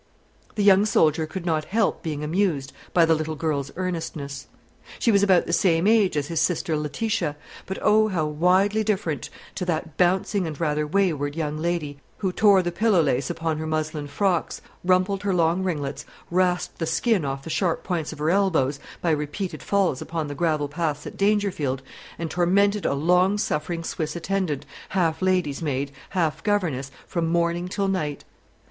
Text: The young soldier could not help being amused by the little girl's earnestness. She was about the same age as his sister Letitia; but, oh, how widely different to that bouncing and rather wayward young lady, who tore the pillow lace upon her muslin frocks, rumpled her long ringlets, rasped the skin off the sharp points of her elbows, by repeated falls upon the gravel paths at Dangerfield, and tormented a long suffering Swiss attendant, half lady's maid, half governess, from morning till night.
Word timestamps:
The 0.55 0.63
young 0.63 0.87
soldier 0.87 1.27
could 1.27 1.45
not 1.45 1.65
help 1.65 2.01
being 2.01 2.23
amused 2.23 2.73
by 2.91 3.05
the 3.05 3.13
little 3.13 3.35
girl's 3.35 3.71
earnestness. 3.75 4.47
She 4.97 5.11
was 5.11 5.21
about 5.21 5.45
the 5.45 5.53
same 5.53 5.85
age 5.85 6.17
as 6.17 6.25
his 6.25 6.41
sister 6.41 6.75
Letitia; 6.75 7.35
but, 7.67 7.77
oh, 7.83 8.07
how 8.07 8.25
widely 8.25 8.83
different 8.83 9.29
to 9.53 9.63
that 9.65 9.97
bouncing 9.97 10.47
and 10.47 10.59
rather 10.59 10.87
wayward 10.87 11.35
young 11.35 11.55
lady, 11.55 11.99
who 12.17 12.31
tore 12.31 12.63
the 12.63 12.71
pillow 12.71 13.03
lace 13.03 13.29
upon 13.29 13.59
her 13.59 13.67
muslin 13.67 14.07
frocks, 14.07 14.59
rumpled 14.83 15.21
her 15.21 15.35
long 15.35 15.61
ringlets, 15.61 16.03
rasped 16.31 16.79
the 16.79 16.87
skin 16.87 17.23
off 17.23 17.43
the 17.43 17.51
sharp 17.51 17.83
points 17.83 18.11
of 18.11 18.17
her 18.17 18.31
elbows, 18.31 18.79
by 19.03 19.11
repeated 19.11 19.61
falls 19.61 20.01
upon 20.01 20.27
the 20.27 20.33
gravel 20.33 20.67
paths 20.67 21.05
at 21.05 21.15
Dangerfield, 21.15 21.83
and 22.17 22.31
tormented 22.31 22.87
a 22.87 22.95
long 22.95 23.37
suffering 23.37 23.83
Swiss 23.83 24.15
attendant, 24.15 24.65
half 24.89 25.21
lady's 25.21 25.61
maid, 25.61 25.91
half 26.09 26.41
governess, 26.43 26.89
from 27.05 27.27
morning 27.27 27.67
till 27.67 27.87
night. 27.87 28.25